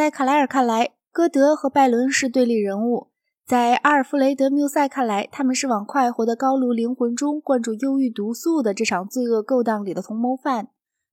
[0.00, 3.10] 在卡莱尔看来，歌德和拜伦是对立人物；
[3.46, 10.68] 在阿尔弗雷德·缪塞看来，他们是往快活的高卢灵魂中灌注忧郁毒素的这场罪恶勾当里的同谋犯。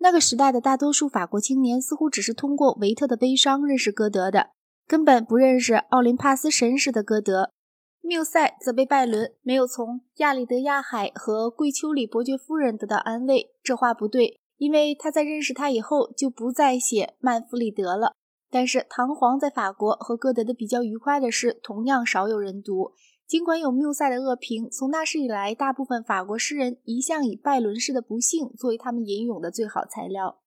[0.00, 4.48] 那个时代的大多数法国青年似乎只是通过维特的悲伤认识歌德的，
[4.88, 7.52] 根本不认识奥林帕斯神使的歌德。
[8.00, 13.52] 缪塞则被拜伦没有从亚里德亚海和桂丘里伯爵夫人得到安慰。
[13.62, 18.14] 这话不对，因为他在认识他以后就不再写曼弗里德了。
[18.52, 22.92] 但是，唐璜在法国和歌德的比较愉快的诗同样少有人读。
[23.26, 30.42] 尽管有缪塞的恶评，从那时以来，大部分法国诗人一向以拜伦式的不幸作为他们吟咏的最好材料。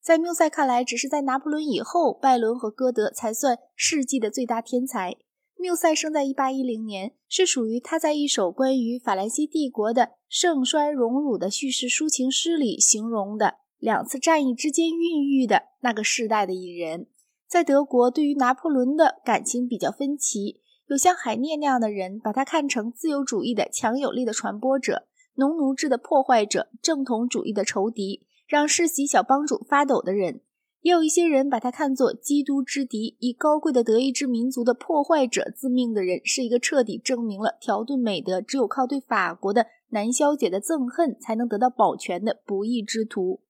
[0.00, 5.16] 在缪塞看来，只是在拿破仑以后，拜伦和歌德才算世纪的最大天才。
[5.58, 17.08] 缪塞生在1810年，是属于他在一首关于法兰西帝国的盛衰荣辱的叙事抒情诗里形容的两次战役之间孕育的那个世代的艺人。
[17.48, 30.40] 在德国，对于拿破仑的感情比较分歧，有像海涅那样的人把他看成自由主义的强有力的传播者，农奴制的破坏者，正统主义的仇敌，让世袭小帮主发抖的人。
[30.82, 43.40] 也有一些人把他看作基督之敌，以高贵的德意志民族的破坏者自命的人，是一个彻底证明了条顿美德只有靠对法国的难消解的憎恨才能得到保全的不义之徒。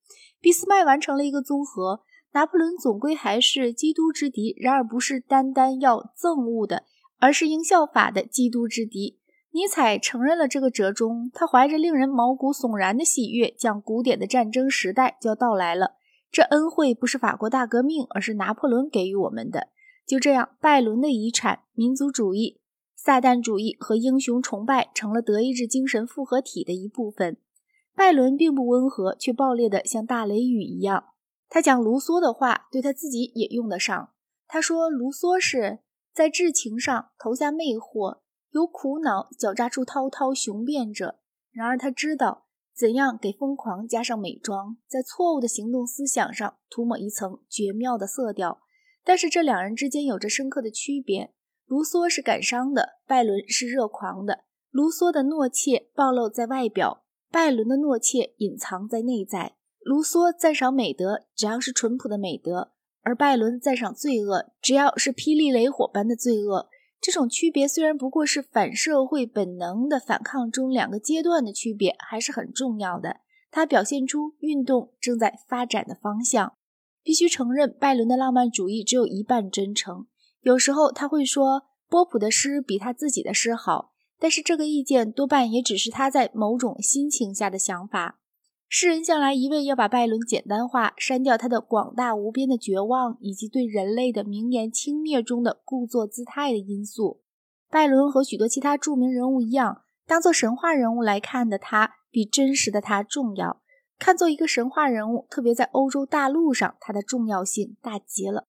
[0.41, 2.01] 俾斯麦完成了一个综合，
[2.33, 6.83] 拿破仑总归还是基督之敌，然而不是单单要憎恶的，
[7.19, 9.19] 而是应效法的基督之敌。
[9.51, 15.93] 尼采承认了这个折中，他怀着令人毛骨悚然的喜悦，讲古典的战争时代就要到来了。
[16.29, 19.69] 这恩惠不是法国大革命，而是拿破仑给予我们的。
[20.05, 22.59] 就这样，拜伦的遗产——民族主义、
[22.95, 27.37] 撒旦主义和英雄崇拜，成了德意志精神复合体的一部分。
[27.95, 31.05] 拜伦并不温和，却暴烈的像大雷雨一样。
[31.49, 34.13] 他讲卢梭的话，对他自己也用得上。
[34.47, 35.79] 他说：“卢梭是
[36.13, 38.19] 在至情上投下魅惑，
[38.51, 41.19] 有苦恼狡诈出滔滔雄辩者。
[41.51, 42.45] 然而他知道。”
[42.77, 48.61] 怎样给疯狂加上美妆，在错误的行动思想上涂抹一层绝妙的色调？
[49.03, 51.33] 但是这两人之间有着深刻的区别。
[51.65, 54.43] 卢梭是感伤的，拜伦是热狂的。
[54.69, 59.55] 卢梭的懦怯暴露在外表，拜伦的懦怯隐藏在内在。
[59.87, 66.67] 卢梭赞赏美德，只要是淳朴的美德；而拜伦赞赏罪恶，只要是霹雳雷火般的罪恶。
[66.99, 73.21] 这种区别虽然不过是反社会本能的反抗中两个阶段的区别，还是很重要的。
[73.49, 76.57] 它表现出运动正在发展的方向。
[77.01, 80.07] 必须承认，拜伦的浪漫主义只有一半真诚。
[80.41, 88.19] 有时候他会说波普的诗比他自己的诗好，但是这个意见多半也只是他在某种心情下的想法。
[88.69, 97.21] 诗人向来一味要把拜伦简单化，删掉他的广大无边的绝望，以及对人类的名言轻蔑中的故作姿态的因素。
[97.69, 103.61] 拜伦和许多其他著名人物一样，当做神话人物来看的他，比真实的他重要。
[103.97, 108.47] 看作一个神话人物，特别在欧洲大陆上，他的重要性大极了。